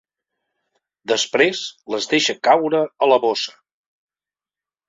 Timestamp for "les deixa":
1.97-2.37